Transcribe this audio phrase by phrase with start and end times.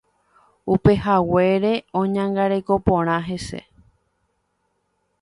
[0.73, 3.61] Upehaguére oñangareko porã hese.